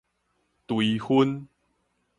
[0.65, 1.47] 追分